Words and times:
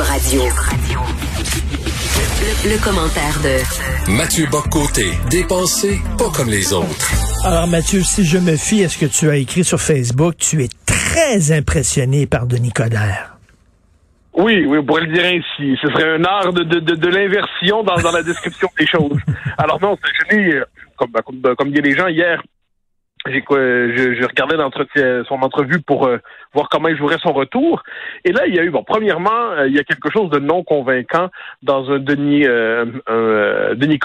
Radio. 0.00 0.42
Le, 2.40 2.70
le 2.70 2.82
commentaire 2.82 3.38
de 3.42 4.12
Mathieu 4.16 4.46
Boccoté, 4.50 5.10
dépensé 5.30 5.98
pas 6.18 6.30
comme 6.34 6.48
les 6.48 6.72
autres. 6.72 7.10
Alors 7.44 7.66
Mathieu, 7.66 8.00
si 8.02 8.24
je 8.24 8.38
me 8.38 8.56
fie 8.56 8.84
à 8.84 8.88
ce 8.88 8.98
que 8.98 9.06
tu 9.06 9.28
as 9.28 9.36
écrit 9.36 9.64
sur 9.64 9.80
Facebook, 9.80 10.36
tu 10.38 10.62
es 10.64 10.68
très 10.86 11.52
impressionné 11.52 12.26
par 12.26 12.46
Denis 12.46 12.72
Coderre. 12.72 13.36
Oui, 14.34 14.64
oui, 14.66 14.78
on 14.78 14.84
pourrait 14.84 15.02
le 15.06 15.12
dire 15.12 15.24
ainsi. 15.26 15.76
Ce 15.82 15.88
serait 15.88 16.16
un 16.16 16.24
art 16.24 16.52
de, 16.52 16.64
de, 16.64 16.80
de, 16.80 16.94
de 16.94 17.08
l'inversion 17.08 17.82
dans, 17.82 17.96
dans 18.00 18.12
la 18.12 18.22
description 18.22 18.68
des 18.78 18.86
choses. 18.86 19.18
Alors 19.58 19.80
non, 19.82 19.96
je 20.30 20.36
l'ai, 20.36 20.62
comme, 20.96 21.12
comme, 21.24 21.54
comme 21.56 21.70
dit 21.70 21.82
les 21.82 21.94
gens 21.96 22.06
hier, 22.08 22.42
quoi, 23.44 23.58
je, 23.58 24.14
je 24.20 24.26
regardais 24.26 24.56
son 25.28 25.42
entrevue 25.42 25.80
pour 25.80 26.06
euh, 26.06 26.18
voir 26.54 26.68
comment 26.68 26.88
il 26.88 26.96
jouerait 26.96 27.18
son 27.22 27.32
retour. 27.32 27.82
Et 28.24 28.32
là, 28.32 28.46
il 28.46 28.54
y 28.54 28.58
a 28.58 28.64
eu, 28.64 28.70
bon, 28.70 28.82
premièrement, 28.82 29.52
euh, 29.52 29.68
il 29.68 29.74
y 29.74 29.78
a 29.78 29.84
quelque 29.84 30.10
chose 30.10 30.30
de 30.30 30.38
non 30.38 30.64
convaincant 30.64 31.28
dans 31.62 31.90
un 31.90 31.98
Denis, 31.98 32.44
euh, 32.46 32.86
euh, 33.08 33.74
Denis 33.74 33.98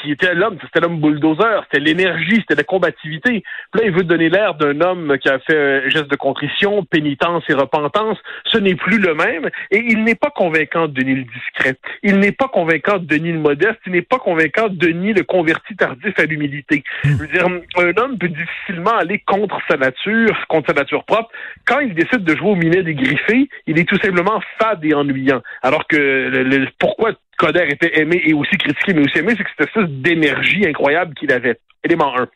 qui 0.00 0.12
était 0.12 0.34
l'homme, 0.34 0.58
c'était 0.62 0.80
l'homme 0.80 1.00
bulldozer, 1.00 1.64
c'était 1.64 1.84
l'énergie, 1.84 2.36
c'était 2.36 2.54
la 2.54 2.64
combativité. 2.64 3.42
Là, 3.74 3.82
il 3.84 3.92
veut 3.92 4.04
donner 4.04 4.28
l'air 4.28 4.54
d'un 4.54 4.80
homme 4.80 5.16
qui 5.18 5.28
a 5.28 5.38
fait 5.38 5.84
un 5.86 5.88
geste 5.88 6.10
de 6.10 6.16
contrition, 6.16 6.84
pénitence 6.84 7.44
et 7.48 7.54
repentance. 7.54 8.18
Ce 8.46 8.58
n'est 8.58 8.74
plus 8.74 8.98
le 8.98 9.14
même. 9.14 9.48
Et 9.70 9.78
il 9.78 10.04
n'est 10.04 10.14
pas 10.14 10.30
convaincant 10.30 10.88
de 10.88 10.92
Denis 10.92 11.14
le 11.16 11.24
discret. 11.24 11.76
Il 12.02 12.18
n'est 12.18 12.32
pas 12.32 12.48
convaincant 12.48 12.98
de 12.98 13.06
Denis 13.06 13.32
le 13.32 13.38
modeste. 13.38 13.78
Il 13.86 13.92
n'est 13.92 14.02
pas 14.02 14.18
convaincant 14.18 14.68
de 14.68 14.76
Denis 14.76 15.12
le 15.12 15.22
converti 15.22 15.76
tardif 15.76 16.18
à 16.18 16.24
l'humilité. 16.24 16.82
Je 17.04 17.10
veux 17.10 17.26
dire, 17.28 17.46
un 17.46 18.02
homme 18.02 18.18
peut 18.18 18.28
difficilement 18.28 18.96
aller 18.96 19.18
contre 19.26 19.58
sa 19.68 19.76
nature, 19.76 20.46
contre 20.48 20.68
sa 20.68 20.74
nature 20.74 21.04
propre. 21.04 21.30
Quand 21.66 21.80
il 21.80 21.94
décide 21.94 22.24
de 22.24 22.36
jouer 22.36 22.50
au 22.50 22.56
minet 22.56 22.82
des 22.82 22.94
griffés, 22.94 23.48
il 23.66 23.78
est 23.78 23.88
tout 23.88 23.98
simplement 23.98 24.40
fade 24.58 24.84
et 24.84 24.94
ennuyant. 24.94 25.42
Alors 25.62 25.86
que 25.86 25.96
le, 25.96 26.42
le, 26.42 26.68
pourquoi 26.78 27.12
Coder 27.38 27.66
était 27.68 28.00
aimé 28.00 28.20
et 28.24 28.34
aussi 28.34 28.56
critiqué, 28.58 28.92
mais 28.92 29.02
aussi 29.02 29.18
aimé, 29.18 29.34
c'est 29.36 29.44
que 29.44 29.50
cette 29.56 29.68
espèce 29.68 29.88
d'énergie 29.88 30.66
incroyable 30.66 31.14
qu'il 31.14 31.32
avait. 31.32 31.58
Élément 31.84 32.18
1. 32.18 32.28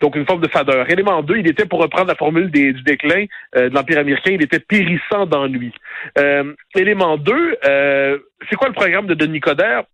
Donc, 0.00 0.14
une 0.14 0.26
forme 0.26 0.40
de 0.40 0.48
fadeur. 0.48 0.88
Élément 0.90 1.22
2, 1.22 1.38
il 1.38 1.48
était, 1.48 1.64
pour 1.64 1.80
reprendre 1.80 2.06
la 2.06 2.14
formule 2.14 2.50
du 2.50 2.72
déclin 2.82 3.24
euh, 3.56 3.68
de 3.68 3.74
l'Empire 3.74 3.98
américain, 3.98 4.30
il 4.32 4.42
était 4.42 4.60
périssant 4.60 5.26
d'ennui. 5.26 5.72
Euh, 6.18 6.54
élément 6.76 7.16
2, 7.16 7.58
euh, 7.64 8.18
c'est 8.48 8.56
quoi 8.56 8.68
le 8.68 8.74
programme 8.74 9.06
de 9.06 9.14
Denis 9.14 9.40
Coderre? 9.40 9.84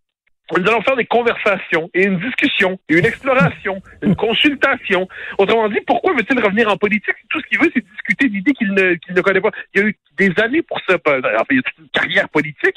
Nous 0.54 0.68
allons 0.68 0.82
faire 0.82 0.96
des 0.96 1.06
conversations 1.06 1.88
et 1.94 2.04
une 2.04 2.18
discussion 2.18 2.78
et 2.90 2.98
une 2.98 3.06
exploration, 3.06 3.80
une 4.02 4.14
consultation. 4.14 5.08
Autrement 5.38 5.70
dit, 5.70 5.80
pourquoi 5.86 6.12
veut-il 6.12 6.38
revenir 6.38 6.70
en 6.70 6.76
politique? 6.76 7.14
Tout 7.30 7.40
ce 7.40 7.46
qu'il 7.46 7.58
veut, 7.58 7.70
c'est 7.72 7.82
discuter 7.82 8.28
d'idées 8.28 8.52
qu'il 8.52 8.74
ne, 8.74 8.92
qu'il 8.94 9.14
ne 9.14 9.22
connaît 9.22 9.40
pas. 9.40 9.52
Il 9.74 9.80
y 9.80 9.84
a 9.84 9.86
eu 9.86 9.96
des 10.18 10.32
années 10.42 10.60
pour 10.60 10.78
ça. 10.86 10.96
Enfin, 10.96 11.18
il 11.50 11.56
y 11.56 11.58
a 11.60 11.62
toute 11.62 11.78
une 11.78 11.88
carrière 11.88 12.28
politique. 12.28 12.76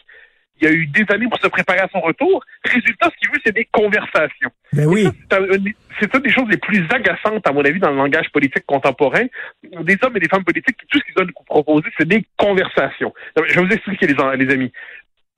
Il 0.59 0.67
y 0.67 0.71
a 0.71 0.73
eu 0.73 0.87
des 0.87 1.05
années 1.13 1.27
pour 1.27 1.39
se 1.39 1.47
préparer 1.47 1.79
à 1.79 1.87
son 1.91 1.99
retour. 1.99 2.43
Résultat, 2.65 3.09
ce 3.11 3.17
qu'il 3.17 3.29
veut, 3.29 3.39
c'est 3.45 3.55
des 3.55 3.67
conversations. 3.71 4.49
Ben 4.73 4.85
oui. 4.85 5.07
C'est 5.99 6.13
une 6.13 6.21
des 6.21 6.31
choses 6.31 6.49
les 6.49 6.57
plus 6.57 6.85
agaçantes, 6.91 7.45
à 7.47 7.51
mon 7.51 7.63
avis, 7.63 7.79
dans 7.79 7.91
le 7.91 7.97
langage 7.97 8.29
politique 8.31 8.65
contemporain. 8.65 9.25
Des 9.63 9.97
hommes 10.01 10.17
et 10.17 10.19
des 10.19 10.27
femmes 10.27 10.43
politiques, 10.43 10.77
tout 10.89 10.99
ce 10.99 11.03
qu'ils 11.03 11.23
ont 11.23 11.27
à 11.27 11.43
proposer, 11.45 11.87
c'est 11.97 12.07
des 12.07 12.25
conversations. 12.37 13.13
Je 13.35 13.53
vais 13.55 13.65
vous 13.65 13.73
expliquer, 13.73 14.07
les, 14.07 14.15
les 14.45 14.53
amis 14.53 14.71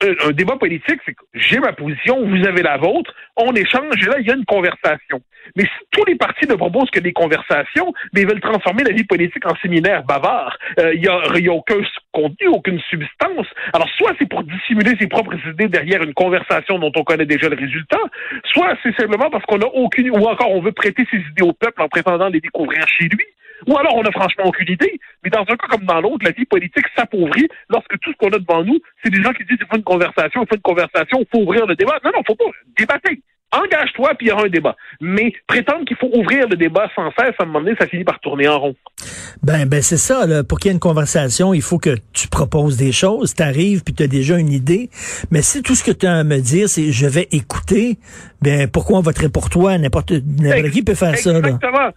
un, 0.02 0.30
débat 0.32 0.56
politique, 0.56 1.00
c'est 1.04 1.12
que 1.12 1.24
j'ai 1.34 1.58
ma 1.58 1.72
position, 1.72 2.26
vous 2.26 2.46
avez 2.46 2.62
la 2.62 2.76
vôtre, 2.78 3.14
on 3.36 3.52
échange, 3.52 3.94
et 4.02 4.06
là, 4.06 4.16
il 4.20 4.26
y 4.26 4.30
a 4.30 4.34
une 4.34 4.44
conversation. 4.44 5.20
Mais 5.56 5.64
si 5.64 5.86
tous 5.90 6.04
les 6.04 6.16
partis 6.16 6.46
ne 6.46 6.54
proposent 6.54 6.90
que 6.90 7.00
des 7.00 7.12
conversations, 7.12 7.92
mais 8.12 8.22
ils 8.22 8.28
veulent 8.28 8.40
transformer 8.40 8.84
la 8.84 8.92
vie 8.92 9.04
politique 9.04 9.46
en 9.46 9.56
séminaire 9.56 10.04
bavard, 10.04 10.56
euh, 10.78 10.94
il 10.94 11.00
n'y 11.00 11.08
a, 11.08 11.14
a 11.14 11.54
aucun 11.54 11.80
contenu, 12.12 12.48
aucune 12.48 12.80
substance. 12.90 13.46
Alors, 13.72 13.88
soit 13.96 14.12
c'est 14.18 14.28
pour 14.28 14.42
dissimuler 14.44 14.96
ses 15.00 15.06
propres 15.06 15.36
idées 15.48 15.68
derrière 15.68 16.02
une 16.02 16.14
conversation 16.14 16.78
dont 16.78 16.92
on 16.94 17.04
connaît 17.04 17.26
déjà 17.26 17.48
le 17.48 17.56
résultat, 17.56 18.00
soit 18.44 18.76
c'est 18.82 18.94
simplement 18.96 19.30
parce 19.30 19.44
qu'on 19.46 19.58
n'a 19.58 19.66
aucune, 19.66 20.10
ou 20.10 20.24
encore 20.26 20.50
on 20.50 20.60
veut 20.60 20.72
prêter 20.72 21.04
ses 21.10 21.18
idées 21.18 21.42
au 21.42 21.52
peuple 21.52 21.82
en 21.82 21.88
prétendant 21.88 22.28
les 22.28 22.40
découvrir 22.40 22.86
chez 22.88 23.04
lui. 23.04 23.24
Ou 23.66 23.76
alors 23.76 23.94
on 23.96 24.02
n'a 24.02 24.10
franchement 24.10 24.44
aucune 24.46 24.72
idée. 24.72 24.98
Mais 25.24 25.30
dans 25.30 25.42
un 25.42 25.56
cas 25.56 25.66
comme 25.68 25.84
dans 25.84 26.00
l'autre, 26.00 26.24
la 26.24 26.32
vie 26.32 26.44
politique 26.44 26.86
s'appauvrit 26.96 27.48
lorsque 27.68 27.98
tout 28.00 28.12
ce 28.12 28.16
qu'on 28.16 28.32
a 28.32 28.38
devant 28.38 28.64
nous, 28.64 28.78
c'est 29.02 29.10
des 29.10 29.22
gens 29.22 29.32
qui 29.32 29.44
disent 29.44 29.58
il 29.60 29.66
faut 29.66 29.76
une 29.76 29.82
conversation, 29.82 30.42
il 30.42 30.48
faut 30.48 30.56
une 30.56 30.62
conversation, 30.62 31.18
il 31.20 31.26
faut 31.32 31.42
ouvrir 31.42 31.66
le 31.66 31.76
débat. 31.76 31.98
Non, 32.04 32.10
non, 32.14 32.22
faut 32.26 32.34
pas 32.34 32.44
débattre. 32.78 33.10
Engage-toi, 33.52 34.10
puis 34.16 34.28
il 34.28 34.30
y 34.30 34.32
aura 34.32 34.44
un 34.44 34.48
débat. 34.48 34.76
Mais 35.00 35.32
prétendre 35.48 35.84
qu'il 35.84 35.96
faut 35.96 36.08
ouvrir 36.14 36.46
le 36.48 36.56
débat 36.56 36.88
sans 36.94 37.10
cesse, 37.18 37.34
à 37.36 37.42
un 37.42 37.46
moment 37.46 37.60
donné, 37.60 37.74
ça 37.80 37.88
finit 37.88 38.04
par 38.04 38.20
tourner 38.20 38.46
en 38.46 38.60
rond. 38.60 38.76
Ben, 39.42 39.66
ben 39.66 39.82
c'est 39.82 39.96
ça. 39.96 40.24
Là. 40.24 40.44
Pour 40.44 40.60
qu'il 40.60 40.68
y 40.68 40.70
ait 40.70 40.74
une 40.74 40.80
conversation, 40.80 41.52
il 41.52 41.62
faut 41.62 41.78
que 41.78 41.96
tu 42.12 42.28
proposes 42.28 42.76
des 42.76 42.92
choses. 42.92 43.34
Tu 43.34 43.42
arrives, 43.42 43.82
puis 43.82 43.92
tu 43.92 44.04
as 44.04 44.06
déjà 44.06 44.38
une 44.38 44.52
idée. 44.52 44.88
Mais 45.32 45.42
si 45.42 45.62
tout 45.62 45.74
ce 45.74 45.82
que 45.82 45.90
tu 45.90 46.06
as 46.06 46.18
à 46.18 46.22
me 46.22 46.38
dire, 46.38 46.68
c'est 46.68 46.92
je 46.92 47.06
vais 47.06 47.26
écouter, 47.32 47.98
ben 48.40 48.68
pourquoi 48.68 48.98
on 48.98 49.02
voterait 49.02 49.30
pour 49.30 49.50
toi? 49.50 49.76
N'importe 49.78 50.12
qui 50.72 50.82
peut 50.84 50.94
faire 50.94 51.18
ça. 51.18 51.36
Exactement. 51.36 51.90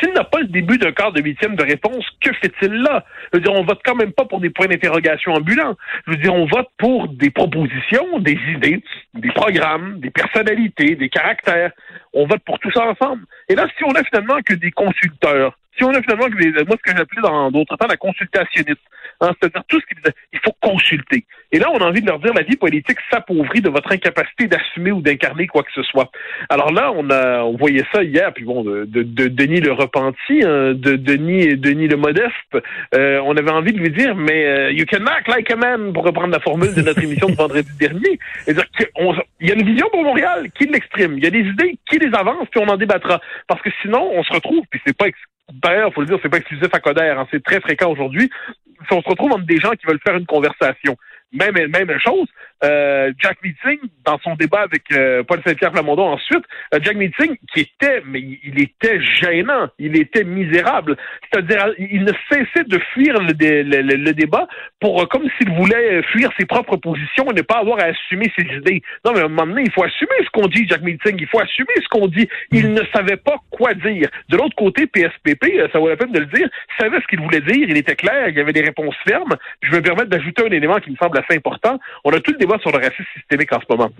S'il 0.00 0.12
n'a 0.14 0.24
pas 0.24 0.40
le 0.40 0.46
début 0.46 0.78
d'un 0.78 0.92
quart 0.92 1.12
de 1.12 1.20
huitième 1.20 1.54
de 1.54 1.62
réponse, 1.62 2.04
que 2.22 2.32
fait-il 2.34 2.72
là? 2.72 3.04
Je 3.32 3.38
veux 3.38 3.44
dire, 3.44 3.52
on 3.52 3.64
vote 3.64 3.80
quand 3.84 3.94
même 3.94 4.12
pas 4.12 4.24
pour 4.24 4.40
des 4.40 4.50
points 4.50 4.66
d'interrogation 4.66 5.32
ambulants. 5.32 5.76
Je 6.06 6.12
veux 6.12 6.16
dire, 6.16 6.34
on 6.34 6.46
vote 6.46 6.68
pour 6.78 7.08
des 7.08 7.30
propositions, 7.30 8.18
des 8.18 8.38
idées, 8.48 8.82
des 9.14 9.30
programmes, 9.32 10.00
des 10.00 10.10
personnalités, 10.10 10.96
des 10.96 11.08
caractères. 11.08 11.72
On 12.14 12.26
vote 12.26 12.42
pour 12.44 12.58
tout 12.60 12.70
ça 12.70 12.86
ensemble. 12.86 13.24
Et 13.48 13.54
là, 13.54 13.66
si 13.76 13.84
on 13.84 13.92
a 13.92 14.02
finalement 14.04 14.38
que 14.44 14.54
des 14.54 14.70
consulteurs, 14.70 15.56
si 15.76 15.84
on 15.84 15.90
a 15.90 16.02
finalement 16.02 16.28
que 16.28 16.42
des, 16.42 16.64
moi, 16.64 16.76
ce 16.76 16.90
que 16.90 16.96
j'appelais 16.96 17.22
dans 17.22 17.50
d'autres 17.50 17.76
temps 17.76 17.86
la 17.86 17.96
consultationniste, 17.96 18.80
hein, 19.20 19.30
c'est-à-dire 19.40 19.62
tout 19.68 19.80
ce 19.80 19.86
qui 19.86 19.94
disait, 19.94 20.14
il 20.32 20.38
faut 20.40 20.54
consulter. 20.60 21.24
Et 21.50 21.58
là, 21.58 21.68
on 21.72 21.78
a 21.78 21.84
envie 21.84 22.02
de 22.02 22.06
leur 22.06 22.18
dire, 22.18 22.34
la 22.34 22.42
vie 22.42 22.56
politique 22.56 22.98
s'appauvrit 23.10 23.60
de 23.60 23.70
votre 23.70 23.90
incapacité 23.92 24.46
d'assumer 24.46 24.92
ou 24.92 25.00
d'incarner 25.00 25.46
quoi 25.46 25.62
que 25.62 25.72
ce 25.74 25.82
soit. 25.82 26.10
Alors 26.50 26.72
là, 26.72 26.92
on 26.94 27.08
a, 27.10 27.42
on 27.42 27.56
voyait 27.56 27.84
ça 27.92 28.02
hier, 28.02 28.32
puis 28.34 28.44
bon, 28.44 28.62
de, 28.62 28.84
de, 28.84 29.02
de 29.02 29.28
Denis 29.28 29.60
le 29.60 29.72
repenti, 29.72 30.42
hein, 30.44 30.74
de 30.74 30.96
Denis, 30.96 31.56
Denis 31.56 31.88
le 31.88 31.96
modeste, 31.96 32.56
euh, 32.94 33.20
on 33.24 33.36
avait 33.36 33.50
envie 33.50 33.72
de 33.72 33.78
lui 33.78 33.90
dire, 33.90 34.14
mais 34.14 34.46
euh, 34.46 34.72
you 34.72 34.84
can 34.90 35.06
act 35.06 35.28
like 35.28 35.50
a 35.50 35.56
man, 35.56 35.92
pour 35.92 36.04
reprendre 36.04 36.32
la 36.32 36.40
formule 36.40 36.74
de 36.74 36.82
notre 36.82 37.02
émission 37.02 37.28
de 37.28 37.34
vendredi 37.34 37.70
dernier. 37.80 38.18
C'est-à-dire 38.44 38.70
qu'il 38.76 39.48
y 39.48 39.50
a 39.50 39.54
une 39.54 39.66
vision 39.66 39.88
pour 39.90 40.02
Montréal 40.02 40.48
qui 40.58 40.66
l'exprime. 40.66 41.16
Il 41.16 41.24
y 41.24 41.26
a 41.26 41.30
des 41.30 41.40
idées 41.40 41.78
qui 41.88 41.98
les 41.98 42.14
avancent, 42.14 42.48
puis 42.50 42.60
on 42.62 42.68
en 42.68 42.76
débattra. 42.76 43.20
Parce 43.46 43.62
que 43.62 43.70
sinon, 43.82 44.10
on 44.12 44.22
se 44.22 44.32
retrouve, 44.32 44.64
puis 44.70 44.80
c'est 44.86 44.96
pas 44.96 45.06
D'ailleurs, 45.50 45.92
faut 45.94 46.02
le 46.02 46.06
dire, 46.06 46.18
c'est 46.22 46.28
pas 46.28 46.36
exclusif 46.36 46.68
à 46.72 46.78
Coder, 46.78 47.14
hein, 47.16 47.26
c'est 47.30 47.42
très 47.42 47.60
fréquent 47.60 47.90
aujourd'hui. 47.90 48.28
Si 48.88 48.94
on 48.94 49.02
se 49.02 49.08
retrouve 49.08 49.32
entre 49.32 49.46
des 49.46 49.58
gens 49.58 49.70
qui 49.72 49.86
veulent 49.86 50.00
faire 50.04 50.16
une 50.16 50.26
conversation, 50.26 50.96
même 51.32 51.54
même 51.68 51.98
chose, 52.00 52.26
euh, 52.64 53.12
Jack 53.18 53.38
Meeting, 53.42 53.78
dans 54.04 54.18
son 54.18 54.34
débat 54.34 54.62
avec 54.62 54.82
euh, 54.92 55.22
Paul 55.22 55.40
Saint-Pierre 55.46 55.72
Plamondon 55.72 56.08
ensuite, 56.08 56.44
euh, 56.74 56.78
Jack 56.82 56.96
Meeting, 56.96 57.36
qui 57.52 57.60
était, 57.60 58.02
mais 58.06 58.20
il 58.20 58.60
était 58.60 59.00
gênant, 59.00 59.68
il 59.78 59.96
était 60.00 60.24
misérable. 60.24 60.96
C'est-à-dire, 61.30 61.72
il 61.78 62.04
ne 62.04 62.12
cessait 62.30 62.64
de 62.66 62.78
fuir 62.94 63.14
le, 63.20 63.32
le, 63.38 63.96
le, 63.96 64.12
débat 64.12 64.48
pour, 64.80 65.06
comme 65.08 65.28
s'il 65.38 65.50
voulait 65.52 66.02
fuir 66.04 66.30
ses 66.38 66.46
propres 66.46 66.76
positions 66.76 67.30
et 67.30 67.34
ne 67.34 67.42
pas 67.42 67.58
avoir 67.58 67.78
à 67.78 67.84
assumer 67.84 68.32
ses 68.36 68.44
idées. 68.56 68.82
Non, 69.04 69.12
mais 69.12 69.20
à 69.20 69.24
un 69.26 69.28
moment 69.28 69.46
donné, 69.46 69.64
il 69.66 69.72
faut 69.72 69.84
assumer 69.84 70.10
ce 70.24 70.30
qu'on 70.30 70.48
dit, 70.48 70.66
Jack 70.66 70.82
Meeting, 70.82 71.16
il 71.20 71.26
faut 71.28 71.40
assumer 71.40 71.74
ce 71.76 71.88
qu'on 71.88 72.08
dit. 72.08 72.28
Il 72.50 72.72
ne 72.72 72.82
savait 72.92 73.16
pas 73.16 73.36
De 73.58 74.36
l'autre 74.36 74.54
côté, 74.56 74.86
PSPP, 74.86 75.70
ça 75.72 75.78
vaut 75.78 75.88
la 75.88 75.96
peine 75.96 76.12
de 76.12 76.20
le 76.20 76.26
dire, 76.26 76.48
savait 76.78 77.00
ce 77.00 77.06
qu'il 77.06 77.20
voulait 77.20 77.40
dire, 77.40 77.68
il 77.68 77.76
était 77.76 77.96
clair, 77.96 78.28
il 78.28 78.36
y 78.36 78.40
avait 78.40 78.52
des 78.52 78.62
réponses 78.62 78.94
fermes. 79.06 79.36
Je 79.62 79.70
vais 79.70 79.78
me 79.78 79.82
permettre 79.82 80.10
d'ajouter 80.10 80.44
un 80.46 80.50
élément 80.50 80.78
qui 80.78 80.90
me 80.90 80.96
semble 80.96 81.18
assez 81.18 81.36
important. 81.36 81.78
On 82.04 82.10
a 82.10 82.20
tout 82.20 82.32
le 82.38 82.58
sur 82.60 82.72
le 82.72 82.78
racisme 82.78 83.04
systémique 83.14 83.52
en 83.52 83.60
ce 83.60 83.66
moment. 83.68 83.90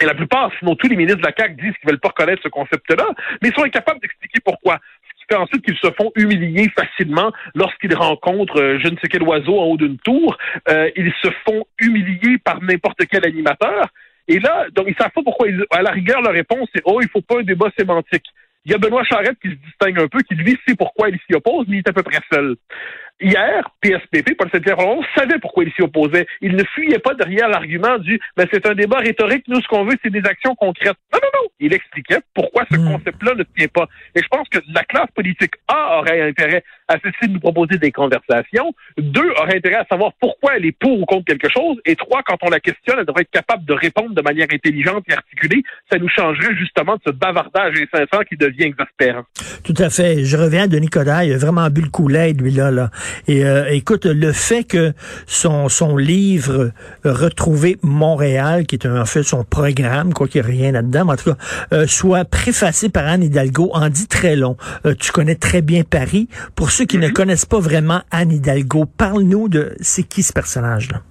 Et 0.00 0.06
la 0.06 0.14
plupart, 0.14 0.50
sinon 0.58 0.74
tous 0.74 0.88
les 0.88 0.96
ministres 0.96 1.20
de 1.20 1.26
la 1.26 1.34
CAQ 1.36 1.54
disent 1.54 1.74
qu'ils 1.78 1.90
veulent 1.90 2.00
pas 2.00 2.08
reconnaître 2.08 2.42
ce 2.42 2.48
concept-là, 2.48 3.06
mais 3.42 3.48
ils 3.48 3.54
sont 3.54 3.64
incapables 3.64 4.00
d'expliquer 4.00 4.40
pourquoi. 4.42 4.78
Ce 5.04 5.20
qui 5.20 5.24
fait 5.28 5.36
ensuite 5.36 5.64
qu'ils 5.64 5.76
se 5.76 5.90
font 5.92 6.10
humilier 6.16 6.70
facilement 6.70 7.30
lorsqu'ils 7.54 7.94
rencontrent 7.94 8.60
euh, 8.60 8.78
je 8.82 8.88
ne 8.88 8.96
sais 8.96 9.08
quel 9.08 9.22
oiseau 9.22 9.60
en 9.60 9.64
haut 9.64 9.76
d'une 9.76 9.98
tour. 9.98 10.38
Euh, 10.70 10.90
ils 10.96 11.12
se 11.22 11.28
font 11.46 11.64
humilier 11.78 12.38
par 12.42 12.62
n'importe 12.62 13.04
quel 13.10 13.26
animateur. 13.26 13.88
Et 14.28 14.38
là, 14.38 14.66
donc 14.72 14.86
ils 14.88 14.96
savent 14.96 15.10
pas 15.10 15.22
pourquoi. 15.22 15.48
à 15.70 15.82
la 15.82 15.90
rigueur, 15.90 16.22
leur 16.22 16.32
réponse 16.32 16.68
c'est 16.74 16.82
oh, 16.84 17.00
il 17.02 17.08
faut 17.08 17.20
pas 17.20 17.40
un 17.40 17.42
débat 17.42 17.68
sémantique. 17.78 18.26
Il 18.64 18.72
y 18.72 18.74
a 18.74 18.78
Benoît 18.78 19.02
Charette 19.04 19.38
qui 19.40 19.48
se 19.48 19.54
distingue 19.54 19.98
un 19.98 20.08
peu, 20.08 20.20
qui 20.20 20.34
lui 20.34 20.56
sait 20.66 20.76
pourquoi 20.76 21.08
il 21.08 21.18
s'y 21.26 21.34
oppose, 21.34 21.66
mais 21.68 21.76
il 21.76 21.78
est 21.80 21.88
à 21.88 21.92
peu 21.92 22.02
près 22.02 22.20
seul. 22.32 22.56
Hier, 23.20 23.62
PSPP, 23.80 24.36
Paul 24.36 24.50
Saint-Pierre 24.50 24.78
savait 25.16 25.38
pourquoi 25.40 25.64
il 25.64 25.72
s'y 25.72 25.82
opposait. 25.82 26.26
Il 26.40 26.56
ne 26.56 26.64
fuyait 26.64 26.98
pas 26.98 27.14
derrière 27.14 27.48
l'argument 27.48 27.98
du 27.98 28.20
mais 28.36 28.46
c'est 28.52 28.66
un 28.66 28.74
débat 28.74 28.98
rhétorique, 28.98 29.44
nous 29.48 29.60
ce 29.60 29.68
qu'on 29.68 29.84
veut, 29.84 29.96
c'est 30.02 30.10
des 30.10 30.22
actions 30.24 30.54
concrètes. 30.54 30.96
Non, 31.12 31.20
non, 31.22 31.28
non. 31.42 31.48
Il 31.60 31.72
expliquait 31.72 32.18
pourquoi 32.34 32.64
ce 32.70 32.76
hmm. 32.76 32.92
concept-là 32.92 33.34
ne 33.34 33.44
tient 33.56 33.68
pas. 33.68 33.86
Et 34.16 34.22
je 34.22 34.28
pense 34.28 34.48
que 34.48 34.58
la 34.74 34.82
classe 34.84 35.10
politique 35.14 35.52
A 35.68 35.98
aurait 35.98 36.20
intérêt 36.22 36.64
à 36.88 36.94
cesser 36.94 37.28
de 37.28 37.32
nous 37.32 37.40
proposer 37.40 37.78
des 37.78 37.92
conversations. 37.92 38.74
Deux, 38.98 39.30
aurait 39.40 39.56
intérêt 39.56 39.76
à 39.76 39.86
savoir 39.88 40.12
pourquoi 40.20 40.56
elle 40.56 40.66
est 40.66 40.76
pour 40.76 41.00
ou 41.00 41.04
contre 41.04 41.26
quelque 41.26 41.48
chose. 41.48 41.76
Et 41.84 41.94
trois, 41.94 42.22
quand 42.24 42.36
on 42.42 42.50
la 42.50 42.60
questionne, 42.60 42.96
elle 42.98 43.06
devrait 43.06 43.22
être 43.22 43.30
capable 43.30 43.64
de 43.64 43.72
répondre 43.72 44.14
de 44.14 44.22
manière 44.22 44.48
intelligente 44.52 45.04
et 45.08 45.12
articulée. 45.12 45.62
Ça 45.90 45.98
nous 45.98 46.08
changerait 46.08 46.56
justement 46.56 46.96
de 46.96 47.02
ce 47.06 47.12
bavardage 47.12 47.74
incessant 47.76 48.22
qui 48.28 48.36
devient 48.36 48.64
exaspérant. 48.64 49.22
Tout 49.64 49.74
à 49.78 49.90
fait. 49.90 50.24
Je 50.24 50.36
reviens 50.36 50.66
de 50.66 50.76
Nicolas. 50.78 51.24
Il 51.24 51.32
a 51.32 51.38
vraiment 51.38 51.68
bu 51.70 51.82
le 51.82 51.90
coulet, 51.90 52.32
lui, 52.32 52.50
là. 52.50 52.90
Et 53.28 53.44
euh, 53.44 53.70
écoute, 53.70 54.06
le 54.06 54.32
fait 54.32 54.64
que 54.64 54.92
son, 55.26 55.68
son 55.68 55.96
livre 55.96 56.72
euh, 57.06 57.12
Retrouver 57.12 57.78
Montréal, 57.82 58.66
qui 58.66 58.76
est 58.76 58.86
en 58.86 59.04
fait 59.04 59.22
son 59.22 59.44
programme, 59.44 60.12
quoi 60.12 60.28
qu'il 60.28 60.42
n'y 60.42 60.48
ait 60.48 60.52
rien 60.52 60.72
là-dedans, 60.72 61.08
en 61.08 61.16
tout 61.16 61.30
cas, 61.30 61.36
euh, 61.72 61.86
soit 61.86 62.24
préfacé 62.24 62.88
par 62.88 63.06
Anne 63.06 63.22
Hidalgo, 63.22 63.70
en 63.72 63.88
dit 63.88 64.06
très 64.06 64.36
long. 64.36 64.56
tu 64.98 65.12
connais 65.12 65.34
très 65.34 65.62
bien 65.62 65.82
Paris. 65.84 66.28
Pour 66.54 66.70
ceux 66.70 66.84
qui 66.84 66.98
ne 66.98 67.08
mhm. 67.08 67.12
connaissent 67.12 67.46
pas 67.46 67.60
vraiment 67.60 68.02
Anne 68.10 68.32
Hidalgo, 68.32 68.86
parle-nous 68.86 69.48
de 69.48 69.74
c'est 69.80 70.02
qui 70.02 70.22
ce 70.22 70.32
personnage-là. 70.32 71.02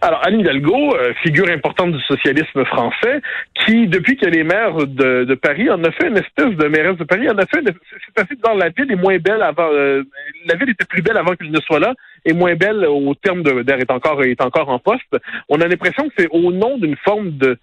Alors, 0.00 0.20
Anne 0.24 0.40
Hidalgo, 0.40 0.94
euh, 0.94 1.12
figure 1.24 1.48
importante 1.50 1.92
du 1.92 2.00
socialisme 2.02 2.64
français, 2.66 3.20
qui, 3.54 3.88
depuis 3.88 4.16
qu'elle 4.16 4.36
est 4.36 4.44
maire 4.44 4.86
de, 4.86 5.34
Paris, 5.34 5.68
en 5.70 5.82
a 5.82 5.90
fait 5.90 6.08
une 6.08 6.18
espèce 6.18 6.54
de 6.56 6.68
mairesse 6.68 6.96
de 6.96 7.04
Paris, 7.04 7.28
en 7.28 7.36
a 7.36 7.46
fait, 7.46 7.64
c'est 7.64 8.22
assez 8.22 8.36
dans 8.36 8.54
la 8.54 8.68
ville 8.68 8.92
est 8.92 8.96
moins 8.96 9.18
belle 9.18 9.42
avant, 9.42 9.68
euh, 9.72 10.04
la 10.46 10.54
ville 10.54 10.70
était 10.70 10.84
plus 10.84 11.02
belle 11.02 11.16
avant 11.16 11.34
qu'elle 11.34 11.50
ne 11.50 11.60
soit 11.60 11.80
là, 11.80 11.94
et 12.24 12.32
moins 12.32 12.54
belle 12.54 12.86
au 12.86 13.14
terme 13.16 13.42
de, 13.42 13.62
d'air 13.62 13.78
est 13.78 13.90
encore, 13.90 14.22
est 14.22 14.40
encore 14.40 14.68
en 14.68 14.78
poste. 14.78 15.16
On 15.48 15.60
a 15.60 15.66
l'impression 15.66 16.08
que 16.08 16.14
c'est 16.16 16.28
au 16.30 16.52
nom 16.52 16.78
d'une 16.78 16.96
forme 16.96 17.36
de, 17.36 17.58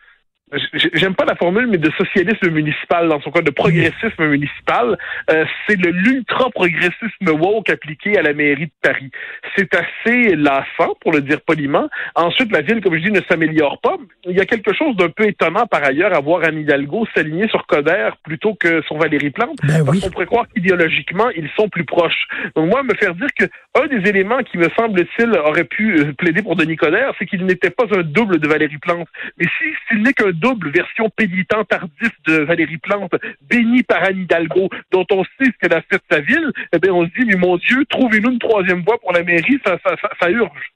j'aime 0.93 1.15
pas 1.15 1.25
la 1.25 1.35
formule, 1.35 1.67
mais 1.67 1.77
de 1.77 1.91
socialisme 1.97 2.49
municipal, 2.51 3.09
dans 3.09 3.19
son 3.21 3.31
cas 3.31 3.41
de 3.41 3.49
progressisme 3.49 4.27
municipal, 4.27 4.97
euh, 5.31 5.45
c'est 5.67 5.75
le 5.75 5.91
l'ultra-progressisme 5.91 7.29
woke 7.29 7.69
appliqué 7.69 8.17
à 8.17 8.21
la 8.21 8.33
mairie 8.33 8.67
de 8.67 8.71
Paris. 8.81 9.09
C'est 9.55 9.73
assez 9.73 10.35
lassant, 10.35 10.95
pour 11.01 11.13
le 11.13 11.21
dire 11.21 11.41
poliment. 11.41 11.89
Ensuite, 12.13 12.51
la 12.51 12.61
ville, 12.61 12.81
comme 12.81 12.95
je 12.95 13.03
dis, 13.03 13.11
ne 13.11 13.21
s'améliore 13.27 13.79
pas. 13.81 13.97
Il 14.25 14.37
y 14.37 14.41
a 14.41 14.45
quelque 14.45 14.73
chose 14.73 14.95
d'un 14.95 15.09
peu 15.09 15.25
étonnant, 15.25 15.65
par 15.65 15.83
ailleurs, 15.83 16.13
à 16.13 16.19
voir 16.19 16.43
Anne 16.43 16.59
Hidalgo 16.59 17.07
s'aligner 17.15 17.47
sur 17.49 17.65
Coder 17.65 18.09
plutôt 18.23 18.53
que 18.53 18.81
sur 18.83 18.97
Valérie 18.97 19.31
Plante, 19.31 19.57
ben 19.63 19.83
parce 19.83 19.99
qu'on 19.99 20.09
pourrait 20.09 20.25
croire 20.25 20.45
qu'idéologiquement, 20.53 21.29
ils 21.35 21.49
sont 21.55 21.69
plus 21.69 21.85
proches. 21.85 22.27
Donc 22.55 22.69
moi, 22.69 22.83
me 22.83 22.93
faire 22.93 23.15
dire 23.15 23.29
que 23.37 23.45
un 23.81 23.87
des 23.87 24.07
éléments 24.09 24.43
qui, 24.43 24.57
me 24.57 24.69
semble-t-il, 24.77 25.31
aurait 25.31 25.63
pu 25.63 25.99
euh, 25.99 26.13
plaider 26.13 26.41
pour 26.41 26.55
Denis 26.55 26.75
Coderre, 26.75 27.13
c'est 27.17 27.25
qu'il 27.25 27.45
n'était 27.45 27.69
pas 27.69 27.85
un 27.91 28.03
double 28.03 28.39
de 28.39 28.47
Valérie 28.47 28.77
Plante. 28.77 29.07
Mais 29.37 29.45
si 29.57 29.65
s'il 29.87 30.03
n'est 30.03 30.13
qu'un 30.13 30.31
double 30.39 30.69
version 30.69 31.09
pénitent 31.09 31.47
tardif 31.69 32.11
de 32.27 32.37
Valérie 32.43 32.77
Plante, 32.77 33.13
bénie 33.41 33.83
par 33.83 34.03
Anne 34.03 34.21
Hidalgo, 34.21 34.69
dont 34.91 35.05
on 35.11 35.23
sait 35.23 35.45
ce 35.45 35.57
qu'elle 35.59 35.73
a 35.73 35.81
fait 35.81 35.97
de 35.97 36.03
sa 36.09 36.19
ville, 36.21 36.51
eh 36.73 36.79
bien, 36.79 36.93
on 36.93 37.05
se 37.05 37.11
dit, 37.17 37.25
mais 37.25 37.35
mon 37.35 37.57
Dieu, 37.57 37.85
trouvez-nous 37.89 38.31
une 38.31 38.39
troisième 38.39 38.83
voie 38.83 38.99
pour 38.99 39.13
la 39.13 39.23
mairie, 39.23 39.59
ça, 39.65 39.77
ça, 39.83 39.95
ça 40.19 40.29
urge. 40.29 40.71